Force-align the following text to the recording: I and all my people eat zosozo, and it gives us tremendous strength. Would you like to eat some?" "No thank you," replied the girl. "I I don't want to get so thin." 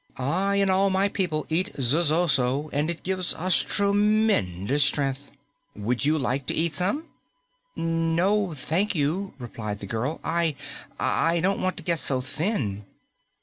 I 0.17 0.55
and 0.55 0.71
all 0.71 0.89
my 0.89 1.09
people 1.09 1.45
eat 1.47 1.75
zosozo, 1.79 2.71
and 2.73 2.89
it 2.89 3.03
gives 3.03 3.35
us 3.35 3.57
tremendous 3.57 4.83
strength. 4.83 5.29
Would 5.75 6.05
you 6.05 6.17
like 6.17 6.47
to 6.47 6.55
eat 6.55 6.73
some?" 6.73 7.03
"No 7.75 8.51
thank 8.53 8.95
you," 8.95 9.35
replied 9.37 9.77
the 9.77 9.85
girl. 9.85 10.19
"I 10.23 10.55
I 10.99 11.39
don't 11.39 11.61
want 11.61 11.77
to 11.77 11.83
get 11.83 11.99
so 11.99 12.19
thin." 12.19 12.83